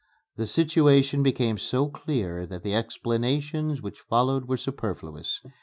The 0.35 0.47
situation 0.47 1.21
became 1.21 1.59
so 1.59 1.85
clear 1.87 2.47
that 2.47 2.63
the 2.63 2.73
explanations 2.73 3.83
which 3.83 3.99
followed 3.99 4.45
were 4.47 4.57
superfluous. 4.57 5.43